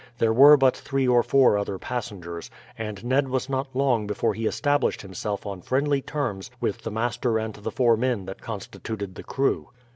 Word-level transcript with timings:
There 0.17 0.33
were 0.33 0.57
but 0.57 0.75
three 0.75 1.07
or 1.07 1.21
four 1.21 1.59
other 1.59 1.77
passengers, 1.77 2.49
and 2.75 3.05
Ned 3.05 3.29
was 3.29 3.47
not 3.49 3.67
long 3.75 4.07
before 4.07 4.33
he 4.33 4.47
established 4.47 5.03
himself 5.03 5.45
on 5.45 5.61
friendly 5.61 6.01
terms 6.01 6.49
with 6.59 6.81
the 6.81 6.89
master 6.89 7.37
and 7.37 7.53
the 7.53 7.69
four 7.69 7.95
men 7.95 8.25
that 8.25 8.41
constituted 8.41 9.13
the 9.13 9.21
crew. 9.23 9.69